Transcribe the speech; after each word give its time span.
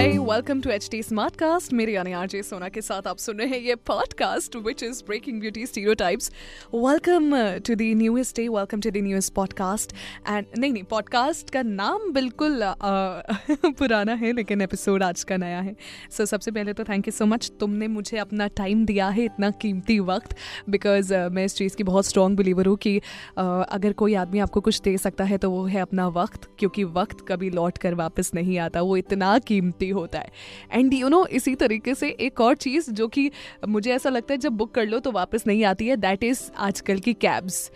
Hi 0.00 0.18
welcome 0.18 0.60
to 0.60 0.70
H 0.70 0.88
T 0.90 1.02
Smartcast 1.36 1.72
मेरे 1.72 1.92
यानी 1.92 2.12
RJ 2.12 2.42
सोना 2.42 2.68
के 2.68 2.80
साथ 2.80 3.06
आप 3.06 3.16
सुन 3.16 3.36
रहे 3.36 3.48
हैं 3.48 3.58
ये 3.60 3.74
podcast 3.74 4.54
which 4.56 4.82
is 4.82 5.02
breaking 5.06 5.40
beauty 5.40 5.64
stereotypes 5.66 6.30
welcome 6.74 7.34
to 7.66 7.74
the 7.74 7.82
newest 7.96 8.36
day 8.36 8.46
welcome 8.48 8.80
to 8.80 8.90
the 8.90 8.96
newest 8.96 9.32
podcast 9.34 9.92
and 10.28 10.46
नहीं 10.58 10.72
नहीं 10.72 10.82
पॉडकास्ट 10.82 11.50
का 11.50 11.62
नाम 11.62 12.12
बिल्कुल 12.12 12.62
uh, 12.62 13.72
पुराना 13.78 14.14
है 14.14 14.32
लेकिन 14.32 14.60
एपिसोड 14.60 15.02
आज 15.02 15.24
का 15.24 15.36
नया 15.36 15.60
है. 15.60 15.76
सो 16.10 16.22
so, 16.24 16.30
सबसे 16.30 16.50
पहले 16.50 16.72
तो 16.72 16.84
थैंक 16.84 17.08
यू 17.08 17.12
सो 17.12 17.26
मच 17.26 17.50
तुमने 17.60 17.88
मुझे 17.88 18.16
अपना 18.18 18.46
टाइम 18.46 18.86
दिया 18.86 19.08
है 19.08 19.24
इतना 19.24 19.50
कीमती 19.50 19.98
वक्त 19.98 20.34
बिकॉज़ 20.68 21.14
uh, 21.14 21.30
मैं 21.30 21.44
इस 21.44 21.56
चीज़ 21.56 21.76
की 21.76 21.84
बहुत 21.84 22.06
स्ट्रॉन्ग 22.06 22.36
बिलीवर 22.36 22.66
हूँ 22.66 22.76
कि 22.76 22.98
uh, 22.98 23.64
अगर 23.68 23.92
कोई 23.92 24.14
आदमी 24.14 24.38
आपको 24.38 24.60
कुछ 24.60 24.80
दे 24.80 24.96
सकता 24.98 25.24
है 25.24 25.38
तो 25.38 25.50
वो 25.50 25.64
है 25.66 25.80
अपना 25.80 26.08
वक्त 26.08 26.50
क्योंकि 26.58 26.84
वक्त 26.84 27.24
कभी 27.28 27.50
लौट 27.50 27.78
कर 27.78 27.94
वापस 27.94 28.30
नहीं 28.34 28.58
आता. 28.58 28.82
वो 28.82 28.96
इतना 28.96 29.38
कीमती 29.38 29.89
होता 29.90 30.18
है। 30.18 30.30
एंड 30.72 30.94
यू 30.94 31.08
नो 31.08 31.24
इसी 31.26 31.54
तरीके 31.54 31.94
से 31.94 32.08
एक 32.20 32.40
और 32.40 32.56
चीज़ 32.56 32.90
जो 32.90 33.08
कि 33.08 33.30
मुझे 33.68 33.92
ऐसा 33.92 34.10
लगता 34.10 34.34
है 34.34 34.38
जब 34.38 34.52
बुक 34.52 34.74
कर 34.74 34.86
लो 34.86 34.98
तो 34.98 35.12
वापस 35.12 35.46
नहीं 35.46 35.64
आती 35.64 35.86
है 35.86 35.96
दैट 35.96 36.24
इज़ 36.24 36.50
आजकल 36.58 36.98
की 36.98 37.14
कैब्स 37.14 37.70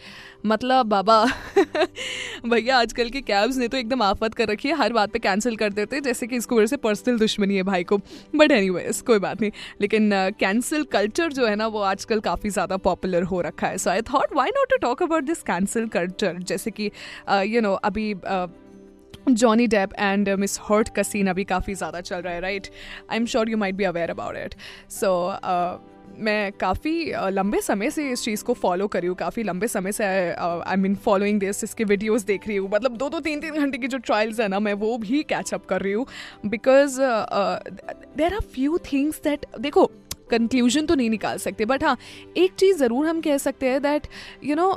मतलब 0.46 0.86
बाबा 0.86 1.24
भैया 2.46 2.78
आजकल 2.78 3.08
की 3.10 3.20
कैब्स 3.20 3.56
ने 3.56 3.68
तो 3.68 3.76
एकदम 3.76 4.02
आफत 4.02 4.34
कर 4.34 4.48
रखी 4.48 4.68
है 4.68 4.74
हर 4.74 4.92
बात 4.92 5.10
पे 5.10 5.18
कैंसिल 5.18 5.56
कर 5.56 5.72
देते 5.72 5.96
हैं 5.96 6.02
जैसे 6.02 6.26
कि 6.26 6.36
इसको 6.36 6.56
वजह 6.56 6.66
से 6.66 6.76
पर्सनल 6.76 7.18
दुश्मनी 7.18 7.56
है 7.56 7.62
भाई 7.62 7.84
को। 7.84 7.98
बट 8.36 8.52
एनी 8.52 8.68
कोई 9.02 9.18
बात 9.18 9.40
नहीं। 9.40 9.50
लेकिन 9.80 10.10
कैंसिल 10.40 10.82
uh, 10.82 10.90
कल्चर 10.90 11.32
जो 11.32 11.46
है 11.46 11.54
ना 11.56 11.66
वो 11.66 11.80
आजकल 11.80 12.20
काफ़ी 12.20 12.50
ज़्यादा 12.50 12.76
पॉपुलर 12.76 13.22
हो 13.22 13.40
रखा 13.40 13.66
है। 13.66 13.78
So 13.78 13.90
I 13.90 14.02
thought 14.02 14.34
why 14.36 14.50
not 14.50 14.70
to 14.70 14.76
talk 14.76 15.02
about 15.02 15.24
this 15.24 15.42
cancel 15.42 15.86
culture 15.88 16.38
जैसे 16.38 16.70
कि 16.70 16.84
you 16.84 16.90
uh, 16.90 17.44
know 17.44 17.46
you 17.46 17.62
know, 17.62 17.78
अभी 17.84 18.14
uh, 18.14 18.48
Johnny 19.28 19.66
Depp 19.66 19.94
and 19.98 20.28
Miss 20.38 20.58
Heard 20.62 20.88
का 20.96 21.02
सीन 21.02 21.26
अभी 21.26 21.44
काफ़ी 21.44 21.74
ज़्यादा 21.74 22.00
चल 22.00 22.16
रहा 22.16 22.32
है 22.34 22.40
right 22.40 22.68
I 23.10 23.16
am 23.16 23.26
sure 23.26 23.50
you 23.50 23.56
might 23.56 23.74
be 23.74 23.84
aware 23.84 24.10
about 24.10 24.36
it 24.36 24.54
so 24.90 25.10
मैं 26.18 26.52
काफ़ी 26.52 27.12
uh, 27.12 27.28
लंबे 27.28 27.60
समय 27.60 27.90
से 27.90 28.10
इस 28.10 28.22
चीज़ 28.24 28.44
को 28.44 28.54
फॉलो 28.54 28.86
करी 28.88 29.06
हूँ 29.06 29.16
काफ़ी 29.16 29.42
लंबे 29.42 29.68
समय 29.68 29.92
से 29.92 30.04
आई 30.04 30.76
मीन 30.76 30.94
फॉलोइंग 31.04 31.40
दिस 31.40 31.64
इसके 31.64 31.84
वीडियोस 31.84 32.24
देख 32.24 32.46
रही 32.48 32.56
हूँ। 32.56 32.68
मतलब 32.72 32.96
दो 32.96 33.08
दो 33.08 33.20
तीन 33.20 33.40
तीन 33.40 33.54
घंटे 33.54 33.78
की 33.78 33.86
जो 33.86 33.98
ट्रायल्स 33.98 34.40
है 34.40 34.48
ना 34.48 34.60
मैं 34.60 34.74
वो 34.74 34.96
भी 34.98 35.22
कैचअप 35.22 35.66
कर 35.66 35.82
रही 35.82 35.92
हूँ। 35.92 36.06
Because 36.46 37.00
there 38.16 38.34
are 38.34 38.40
few 38.54 38.78
things 38.92 39.20
that 39.24 39.46
देखो 39.60 39.86
कंक्लूजन 40.30 40.86
तो 40.86 40.94
नहीं 40.94 41.10
निकाल 41.10 41.38
सकते 41.38 41.64
बट 41.64 41.84
हाँ 41.84 41.96
एक 42.36 42.54
चीज़ 42.54 42.78
ज़रूर 42.78 43.06
हम 43.06 43.20
कह 43.20 43.38
सकते 43.38 43.68
हैं 43.68 43.82
that 43.82 44.06
you 44.44 44.56
know 44.56 44.70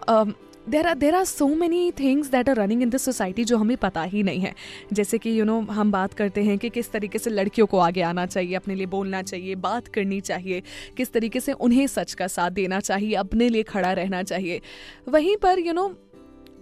there 0.70 0.88
are 0.88 0.96
there 0.96 1.16
are 1.16 1.24
so 1.26 1.48
many 1.48 1.92
things 1.92 2.28
that 2.28 2.50
are 2.50 2.56
running 2.56 2.82
in 2.82 2.90
this 2.90 3.02
society 3.02 3.44
जो 3.44 3.58
हमें 3.58 3.78
पता 3.78 4.02
ही 4.04 4.24
नहीं 4.24 4.40
है। 4.40 4.54
जैसे 4.94 5.18
कि 5.18 5.30
यू 5.30 5.36
you 5.36 5.46
नो 5.46 5.62
know, 5.62 5.72
हम 5.72 5.92
बात 5.92 6.14
करते 6.14 6.44
हैं 6.44 6.58
कि 6.58 6.70
किस 6.70 6.92
तरीके 6.92 7.20
से 7.20 7.30
लड़कियों 7.30 7.68
को 7.68 7.78
आगे 7.78 8.02
आना 8.02 8.26
चाहिए 8.26 8.56
अपने 8.56 8.76
लिए 8.76 8.86
बोलना 8.86 9.22
चाहिए 9.22 9.56
बात 9.56 9.88
करनी 9.88 10.20
चाहिए 10.22 10.64
किस 10.98 11.14
तरीके 11.14 11.40
से 11.40 11.52
उन्हें 11.52 11.88
सच 11.88 12.14
का 12.14 12.28
साथ 12.28 12.52
देना 12.52 12.80
चाहिए 12.80 13.14
अपने 13.14 13.50
लिए 13.50 13.64
खड़ा 13.64 13.94
रहना 13.94 14.24
चाहिए। 14.24 14.62
वहीं 15.10 15.38
पर 15.38 15.60
यू 15.60 15.66
you 15.66 15.76
नो 15.76 15.88
know, 15.88 16.07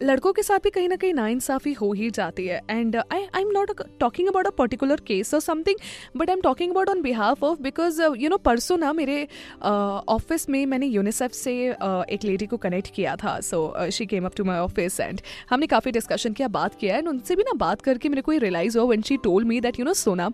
लड़कों 0.03 0.31
के 0.33 0.43
साथ 0.43 0.59
भी 0.59 0.69
कहीं 0.69 0.88
ना 0.89 0.95
कहीं 0.95 1.13
नाइंसाफ़ी 1.13 1.71
हो 1.73 1.91
ही 1.93 2.09
जाती 2.09 2.45
है। 2.47 2.59
And 2.69 2.95
I 2.95 3.25
I 3.25 3.41
am 3.41 3.51
not 3.51 3.71
talking 3.99 4.27
about 4.27 4.47
a 4.47 4.49
particular 4.57 4.99
case 5.07 5.33
और 5.33 5.39
something 5.41 5.79
but 6.17 6.29
I 6.29 6.35
am 6.35 6.41
talking 6.41 6.71
about 6.71 6.89
on 6.89 7.01
behalf 7.01 7.43
of 7.43 7.61
because 7.61 8.01
you 8.17 8.29
know 8.29 8.38
परसों 8.45 8.77
ना 8.77 8.91
मेरे 8.93 9.27
ऑफ़िस 9.63 10.43
uh, 10.43 10.49
में 10.49 10.66
मैंने 10.66 10.85
यूनिसेफ 10.88 11.31
से 11.33 11.53
uh, 11.73 12.03
एक 12.09 12.23
लेडी 12.23 12.45
को 12.45 12.57
कनेक्ट 12.57 12.93
किया 12.95 13.16
था। 13.16 13.39
So 13.41 13.89
she 13.89 14.05
came 14.05 14.25
up 14.25 14.35
to 14.38 14.43
my 14.43 14.59
office 14.59 15.00
and 15.00 15.22
हमने 15.50 15.67
काफ़ी 15.67 15.91
डिस्कशन 15.91 16.33
किया 16.33 16.47
बात 16.50 16.75
किया 16.79 16.97
एंड 16.97 17.07
उनसे 17.07 17.35
भी 17.35 17.44
ना 17.44 17.53
बात 17.57 17.81
करके 17.81 18.09
मेरे 18.09 18.22
को 18.22 18.33
ये 18.33 18.39
रियलाइज़ 18.39 18.77
हुआ 18.77 18.88
when 18.89 19.01
she 19.01 19.17
told 19.23 19.44
me 19.44 19.59
that 19.62 19.79
you 19.79 19.85
know 19.85 19.94
Sona 19.95 20.29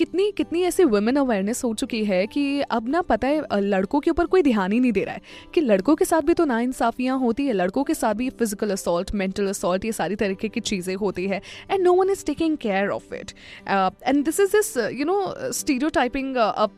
कितनी 0.00 0.30
कितनी 0.32 0.62
ऐसी 0.64 0.84
वुमेन 0.84 1.16
अवेयरनेस 1.16 1.62
हो 1.64 1.72
चुकी 1.74 2.02
है 2.04 2.26
कि 2.26 2.42
अब 2.72 2.88
ना 2.88 3.00
पता 3.02 3.28
है 3.28 3.60
लड़कों 3.60 3.98
के 4.00 4.10
ऊपर 4.10 4.26
कोई 4.26 4.42
ध्यान 4.42 4.72
ही 4.72 4.78
नहीं 4.80 4.92
दे 4.92 5.02
रहा 5.04 5.14
है 5.14 5.50
कि 5.54 5.60
लड़कों 5.60 5.94
के 5.96 6.04
साथ 6.04 6.22
भी 6.22 6.34
तो 6.34 6.44
नाइंसाफ़ियाँ 6.44 7.18
होती 7.18 7.46
है, 7.46 7.52
लड़कों 7.52 7.84
के 7.84 7.94
साथ 7.94 8.14
भी 8.14 8.28
फ़िज़िकल 8.30 8.70
असॉल्ट 8.70 9.10
मेंटल 9.14 9.48
असॉल्ट 9.48 9.84
ये 9.84 9.92
सारी 9.92 10.16
तरीके 10.16 10.48
की 10.48 10.60
चीज़ें 10.60 10.94
होती 10.94 11.26
है 11.26 11.40
and 11.70 11.82
no 11.82 11.92
one 11.94 12.10
is 12.10 12.24
taking 12.26 12.56
care 12.56 12.88
of 12.88 13.14
it 13.14 13.32
and 13.68 14.24
this 14.24 14.40
is 14.40 14.56
this 14.56 14.76
you 14.92 15.04
know 15.06 15.18
stereotyping 15.90 16.36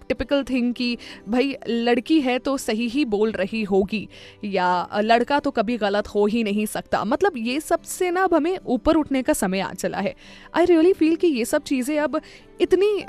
typical 0.09 0.43
thing 0.51 0.73
कि 0.75 0.97
भाई 1.29 1.55
लड़की 1.69 2.21
है 2.21 2.39
तो 2.41 2.57
सही 2.57 2.89
ही 2.89 3.05
बोल 3.15 3.33
रही 3.33 3.63
होगी 3.65 4.07
या 4.45 5.01
लड़का 5.01 5.39
तो 5.39 5.51
कभी 5.53 5.77
गलत 5.79 6.09
हो 6.09 6.27
ही 6.27 6.43
नहीं 6.45 6.67
सकता। 6.67 7.05
मतलब 7.05 7.37
ये 7.37 7.61
सबसे 7.61 8.11
ना 8.11 8.25
अब 8.25 8.35
हमें 8.35 8.59
ऊपर 8.67 8.97
उठने 8.97 9.23
का 9.23 9.33
समय 9.35 9.61
आ 9.61 9.73
चला 9.75 9.99
है। 9.99 10.15
आई 10.57 10.65
रियली 10.65 10.93
फील 10.93 11.17
कि 11.17 11.27
ये 11.29 11.45
सब 11.45 11.63
चीज़ें 11.65 11.99
अब 12.01 12.21
इतनी 12.63 13.05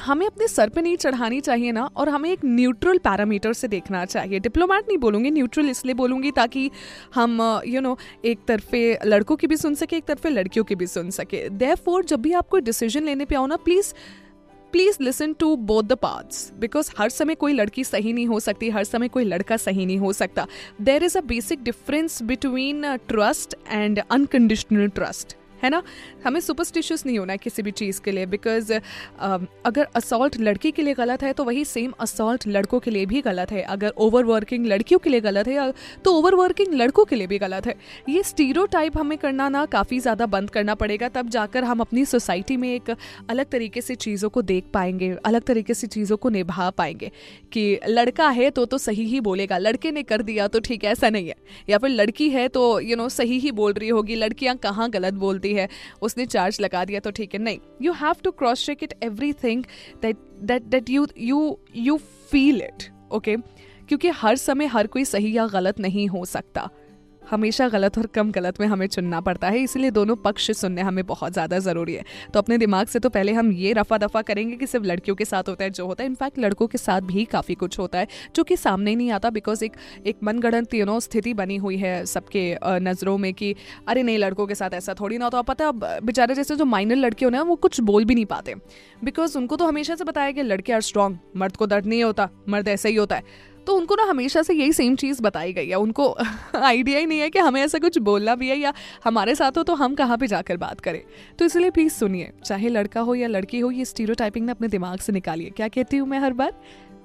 हमें 0.00 0.24
अपने 0.26 0.46
सर 0.48 0.68
पे 0.68 0.80
नहीं 0.80 0.96
चढ़ानी 0.96 1.40
चाहिए 1.40 1.72
ना, 1.72 1.84
और 1.86 2.08
हमें 2.08 2.30
एक 2.30 2.44
न्यूट्रल 2.44 2.98
पैरामीटर 2.98 3.52
से 3.52 3.68
देखना 3.68 4.04
चाहिए। 4.04 4.38
डिप्लोमेट 4.40 4.84
नहीं 4.88 4.98
बोलूँगी 4.98 5.30
न्यूट्रल 5.30 5.70
इसलिए 5.70 5.94
बोलूँगी 5.94 6.30
ताकि 6.32 6.70
हम 7.14 7.40
यू 7.66 7.80
नो 7.80 7.96
एक 8.24 8.44
तरफे 8.48 8.98
लड़कों 9.06 9.36
की 9.36 9.46
भी 9.46 9.56
सुन 9.56 9.74
सके, 9.74 9.96
एक 9.96 10.04
तरफे 10.04 10.30
लड़कियों 10.30 10.64
की 10.64 10.74
भी 10.74 10.86
सुन 10.86 11.10
सके। 11.10 11.48
दे 11.50 11.74
जब 12.02 12.20
भी 12.20 12.32
आप 12.32 12.48
कोई 12.48 12.60
डिसीज़न 12.60 13.04
लेने 13.04 13.24
पे 13.24 13.34
आओ 13.34 13.46
ना 13.46 13.56
please 13.58 13.92
please 14.72 14.96
listen 15.02 15.32
to 15.32 15.54
both 15.58 15.82
the 15.82 15.92
parts 15.98 16.50
because 16.60 16.90
हर 16.98 17.08
समय 17.08 17.34
कोई 17.34 17.52
लड़की 17.52 17.84
सही 17.84 18.12
नहीं 18.12 18.26
हो 18.26 18.40
सकती, 18.40 18.70
हर 18.70 18.84
समय 18.84 19.08
कोई 19.08 19.24
लड़का 19.24 19.56
सही 19.56 19.86
नहीं 19.86 19.98
हो 19.98 20.12
सकता। 20.12 20.46
There 20.80 21.04
is 21.04 21.18
a 21.18 21.20
basic 21.26 21.62
difference 21.64 22.22
between 22.22 22.96
trust 23.08 23.54
and 23.68 24.00
unconditional 24.00 24.88
trust 24.90 25.36
है 25.62 25.70
ना? 25.70 25.82
हमें 26.24 26.40
सुपरस्टिशियस 26.40 27.06
नहीं 27.06 27.18
होना 27.18 27.32
है 27.32 27.38
किसी 27.38 27.62
भी 27.62 27.70
चीज़ 27.72 28.00
के 28.00 28.12
लिए 28.12 28.26
बिकॉज़ 28.28 28.72
uh, 28.72 29.46
अगर 29.64 29.86
असॉल्ट 29.96 30.36
लड़की 30.40 30.70
के 30.70 30.82
लिए 30.82 30.94
गलत 30.94 31.22
है 31.22 31.32
तो 31.32 31.44
वही 31.44 31.64
सेम 31.66 31.92
असॉल्ट 32.00 32.46
लड़कों 32.48 32.80
के 32.80 32.90
लिए 32.90 33.06
भी 33.06 33.20
गलत 33.22 33.52
है। 33.52 33.62
अगर 33.68 33.92
ओवर 33.98 34.24
वर्किंग 34.24 34.66
लड़कियों 34.66 34.98
के 34.98 35.10
लिए 35.10 35.20
गलत 35.20 35.48
है 35.48 35.72
तो 36.04 36.12
ओवर 36.12 36.34
वर्किंग 36.34 36.74
लड़कों 36.74 37.04
के 37.04 37.16
लिए 37.16 37.26
भी 37.26 37.38
गलत 37.38 37.66
है। 37.66 37.74
ये 38.08 38.22
स्टीरो 38.22 38.66
हमें 38.98 39.16
करना 39.18 39.48
ना 39.48 39.64
काफ़ी 39.66 39.98
ज़्यादा 40.00 40.26
बंद 40.26 40.50
करना 40.50 40.74
पड़ेगा 40.74 41.08
तब 41.08 41.28
जाकर 41.28 41.64
हम 41.64 41.80
अपनी 41.80 42.04
सोसाइटी 42.04 42.56
में 42.56 42.68
एक 42.68 42.90
अलग 43.30 43.46
तरीके 43.50 43.80
से 43.80 43.94
चीज़ों 43.96 44.28
को 44.28 44.42
देख 44.42 44.64
पाएँगे 44.74 45.10
अलग 45.24 45.42
तरीके 45.42 45.74
से 45.74 45.86
चीज़ों 45.86 46.16
को 46.16 46.28
निभा 46.28 46.68
पाएँगे 46.70 47.10
कि 47.52 47.64
लड़का 47.88 48.28
है 48.30 48.50
तो 48.50 48.64
तो 48.64 48.78
सही 48.78 49.04
ही 49.04 49.20
बोलेगा 49.20 49.58
लड़के 49.58 49.90
ने 49.90 50.02
कर 50.02 50.22
दिया 50.22 50.48
तो 50.48 50.60
ठीक 50.60 50.84
है 50.84 50.92
ऐसा 50.92 51.10
नहीं 51.10 51.28
है। 51.28 51.34
या 51.68 51.78
फिर 51.78 51.90
लड़की 51.90 52.28
है 52.30 52.46
तो 52.48 52.62
यू 52.80 52.86
you 52.86 52.96
नो 52.96 53.02
know, 53.02 53.14
सही 53.14 53.38
ही 53.38 53.50
बोल 53.52 53.72
रही 53.72 53.88
होगी 53.88 54.14
लड़कियाँ 54.14 54.56
कहाँ 54.56 54.88
गलत 54.90 55.14
बोलती 55.16 55.47
होती 55.48 55.60
है, 55.60 55.68
उसने 56.02 56.26
चार्ज 56.26 56.60
लगा 56.60 56.84
दिया 56.84 57.00
तो 57.00 57.10
ठीक 57.10 57.34
है। 57.34 57.40
नहीं 57.40 57.58
you 57.82 57.92
have 57.92 58.14
to 58.24 58.30
cross 58.30 58.66
check 58.66 58.82
it 58.82 58.94
everything 59.32 59.64
you 61.18 61.58
you 61.76 61.96
feel 62.30 62.60
it 62.62 62.90
okay 63.12 63.36
क्योंकि 63.88 64.08
हर 64.08 64.36
समय 64.36 64.66
हर 64.66 64.86
कोई 64.86 65.04
सही 65.04 65.36
या 65.36 65.46
गलत 65.46 65.80
नहीं 65.80 66.08
हो 66.08 66.24
सकता। 66.24 66.68
हमेशा 67.30 67.68
गलत 67.68 67.98
और 67.98 68.06
कम 68.06 68.30
गलत 68.32 68.60
में 68.60 68.66
हमें 68.66 68.86
चुनना 68.88 69.20
पड़ता 69.20 69.48
है, 69.48 69.60
इसलिए 69.60 69.90
दोनों 69.90 70.16
पक्ष 70.18 70.50
सुनने 70.52 70.82
हमें 70.82 71.04
बहुत 71.06 71.32
ज़्यादा 71.32 71.58
ज़रूरी 71.60 71.94
है। 71.94 72.04
तो 72.34 72.38
अपने 72.38 72.58
दिमाग 72.58 72.86
से 72.86 72.98
तो 72.98 73.08
पहले 73.10 73.32
हम 73.32 73.50
ये 73.52 73.72
रफा 73.72 73.98
दफ़ा 73.98 74.22
करेंगे 74.22 74.56
कि 74.56 74.66
सिर्फ़ 74.66 74.86
लड़कियों 74.86 75.16
के 75.16 75.24
साथ 75.24 75.48
होता 75.48 75.64
है, 75.64 75.70
जो 75.70 75.86
होता 75.86 76.02
है। 76.02 76.08
इनफैक्ट 76.08 76.38
लड़कों 76.38 76.66
के 76.66 76.78
साथ 76.78 77.00
भी 77.02 77.24
काफ़ी 77.26 77.54
कुछ 77.56 77.78
होता 77.78 77.98
है, 77.98 78.06
जो 78.36 78.44
कि 78.44 78.56
सामने 78.58 78.94
नहीं 78.94 79.10
आता 79.12 79.30
बिकॉज़ 79.30 79.64
एक 79.64 79.76
एक 80.06 80.16
मनगढ़ंत 80.24 80.74
यू 80.74 80.86
नो 80.86 80.98
स्थिति 81.00 81.34
बनी 81.34 81.56
हुई 81.58 81.76
है 81.78 82.04
सबके 82.06 82.56
नज़रों 82.62 83.16
में 83.18 83.32
कि 83.34 83.54
अरे 83.88 84.02
नहीं, 84.02 84.18
लड़कों 84.18 84.46
के 84.46 84.54
साथ 84.54 84.74
ऐसा 84.74 84.94
थोड़ी 84.94 85.18
ना 85.18 85.24
होता। 85.24 85.42
पता 85.44 85.64
है 85.66 86.00
बेचारे 86.02 86.34
जैसे 86.34 86.56
जो 86.56 86.64
माइनर 86.66 86.96
लड़के 86.96 87.24
होने 87.24 87.40
वो 87.40 87.56
कुछ 87.58 87.80
बोल 87.82 88.04
भी 88.04 88.14
नहीं 88.14 88.26
पाते। 88.26 88.54
बिकॉज़ 89.04 89.36
उनको 89.38 89.56
तो 89.56 89.66
हमेशा 89.66 89.94
से 89.94 90.04
बताया 90.04 90.30
कि 90.30 90.42
लड़के 90.44 90.72
आर 90.72 90.80
स्ट्रॉन्ग 90.82 91.18
मर्द 91.36 91.56
को 91.56 91.66
दर्द 91.66 91.86
नहीं 91.86 92.02
होता, 92.04 92.28
मर्द 92.48 92.68
ऐसा 92.68 92.88
ही 92.88 92.94
होता 92.96 93.16
है। 93.16 93.56
तो 93.68 93.74
उनको 93.76 93.94
ना 93.94 94.02
हमेशा 94.02 94.42
से 94.42 94.54
यही 94.54 94.72
सेम 94.72 94.96
चीज़ 94.96 95.22
बताई 95.22 95.52
गई 95.52 95.68
है। 95.68 95.74
उनको 95.74 96.16
आइडिया 96.56 96.98
ही 96.98 97.06
नहीं 97.06 97.20
है 97.20 97.30
कि 97.30 97.38
हमें 97.38 97.60
ऐसा 97.62 97.78
कुछ 97.78 97.98
बोलना 97.98 98.34
भी 98.34 98.48
है 98.48 98.56
या 98.58 98.72
हमारे 99.04 99.34
साथ 99.34 99.58
हो 99.58 99.62
तो 99.62 99.74
हम 99.74 99.94
कहाँ 99.94 100.16
पर 100.18 100.26
जाकर 100.26 100.56
बात 100.56 100.80
करें। 100.80 101.02
तो 101.38 101.44
इसलिए 101.44 101.70
प्लीज़ 101.70 101.92
सुनिए, 101.92 102.32
चाहे 102.44 102.68
लड़का 102.68 103.00
हो 103.00 103.14
या 103.14 103.28
लड़की 103.28 103.58
हो, 103.58 103.70
ये 103.70 103.84
स्टीरो 103.84 104.14
टाइपिंग 104.14 104.46
ना 104.46 104.52
अपने 104.52 104.68
दिमाग 104.68 104.98
से 104.98 105.12
निकालिए। 105.12 105.50
क्या 105.50 105.68
कहती 105.68 105.96
हूँ 105.96 106.08
मैं 106.08 106.18
हर 106.18 106.32
बार? 106.32 106.52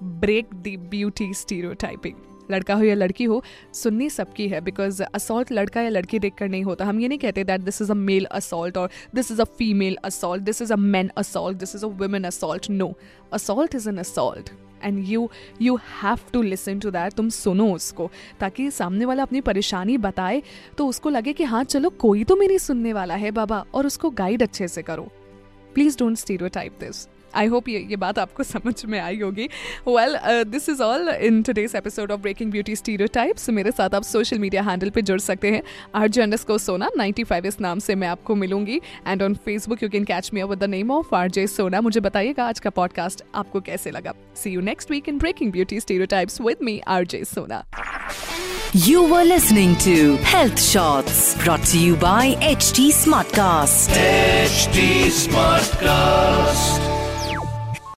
break 0.04 0.54
the 0.56 0.78
beauty 0.90 1.34
stereo 1.34 1.74
typing 1.74 2.16
लड़का 2.52 2.74
हो 2.74 2.84
या 2.84 2.96
लड़की 2.96 3.24
हो, 3.24 3.44
सुननी 3.74 4.10
सबकी 4.10 4.48
है 4.48 4.62
बिकॉज़ 4.62 5.04
असॉल्ट 5.04 5.52
लड़का 5.52 5.82
या 5.82 5.90
लड़की 5.90 6.20
देखकर 6.20 6.50
नहीं 6.50 6.64
होता। 6.64 6.86
हम 6.86 7.00
ये 7.00 7.08
नहीं 7.08 7.20
कहते 7.20 7.44
that 7.44 7.62
this 7.62 7.82
is 7.82 7.92
a 7.92 7.96
male 7.96 8.26
assault 8.26 8.78
और 8.78 8.90
this 9.16 9.32
is 9.32 9.42
a 9.42 9.46
female 9.58 9.98
assault 10.04 10.44
this 10.44 10.62
is 10.62 10.74
a 10.74 10.76
man 10.76 11.12
assault 11.18 11.58
this 11.58 11.76
is 11.76 11.86
a 11.86 11.88
women 11.88 12.24
assault 12.24 12.70
no 12.70 12.94
assault 13.34 13.76
is 13.76 13.90
an 13.90 13.98
assault 13.98 14.50
and 14.84 15.04
you 15.08 15.30
you 15.62 15.76
have 16.02 16.20
to 16.34 16.42
listen 16.42 16.80
to 16.80 16.92
that 16.92 17.14
तुम 17.14 17.30
सुनो 17.30 17.72
उसको, 17.74 18.10
ताकि 18.40 18.70
सामने 18.72 19.06
वाला 19.06 19.24
अपनी 19.24 19.42
परेशानी 19.42 19.98
बताए 19.98 20.42
तो 20.78 20.88
उसको 20.88 21.10
लगे 21.10 21.34
कि 21.34 21.44
हाँ 21.44 21.64
चलो 21.64 21.90
कोई 21.90 22.24
तो 22.24 22.36
मेरी 22.36 22.60
सुनने 22.60 22.94
वाला 22.94 23.16
है 23.16 23.32
बाबा, 23.32 23.66
और 23.74 23.88
उसको 23.88 24.10
गाइड 24.12 24.44
अच्छे 24.44 24.68
से 24.68 24.82
करो। 24.82 25.10
Please 25.76 25.98
don't 26.00 26.18
stereotype 26.18 26.78
this 26.80 27.08
I 27.36 27.48
hope 27.48 27.70
ये 27.70 27.80
ये 27.90 27.96
बात 27.96 28.20
आपको 28.20 28.44
समझ 28.44 28.74
में 28.86 29.00
आई 29.00 29.20
होगी। 29.20 29.46
Well 29.88 30.18
this 30.44 30.70
is 30.70 30.82
all 30.84 31.10
in 31.10 31.42
today's 31.44 31.76
episode 31.76 32.12
of 32.12 32.22
breaking 32.22 32.52
beauty 32.52 32.76
stereotypes 33.14 33.50
मेरे 33.50 33.72
साथ 33.72 33.96
आप 33.96 34.04
सोशल 34.04 34.40
मीडिया 34.40 34.62
हैंडल 34.62 34.90
पे 34.90 35.02
जुड़ 35.02 35.20
सकते 35.20 35.52
हैं। 35.52 35.62
आर 35.96 36.08
जर्नस 36.08 36.44
को 36.44 36.58
सोना 36.58 36.90
95 36.98 37.46
इस 37.46 37.60
नाम 37.62 37.80
से 37.80 37.96
मैं 37.96 38.08
आपको 38.08 38.36
मिलूँगी। 38.36 38.80
And 39.08 39.24
on 39.24 39.36
Facebook 39.46 39.84
you 39.84 39.90
can 39.90 40.04
catch 40.04 40.30
me 40.34 40.44
with 40.44 40.60
the 40.60 40.70
name 40.70 40.92
of 40.92 41.16
R 41.16 41.30
J 41.30 41.48
Sona 41.48 41.82
मुझे 41.82 42.00
बताइएगा 42.00 42.46
आज 42.46 42.60
का 42.60 42.70
पॉडकास्ट 42.70 43.24
आपको 43.36 43.62
कैसे 43.62 43.92
लगा। 43.92 44.14
See 44.36 44.50
you 44.50 44.62
next 44.62 44.92
week 44.92 45.10
in 45.10 45.18
breaking 45.18 45.52
beauty 45.52 45.80
stereotypes 46.06 46.42
with 46.42 46.58
me 46.62 46.80
R 46.88 47.06
J 47.06 47.24
Sona 47.26 47.64
You 48.76 49.02
were 49.10 49.24
listening 49.24 49.74
to 49.82 49.96
Health 50.30 50.62
Shots 50.62 51.20
brought 51.44 51.68
to 51.74 51.82
you 51.82 52.00
by 52.06 52.24
HT 52.48 52.88
Smartcast. 52.92 53.94
HT 54.00 54.88
Smartcast. 55.20 56.93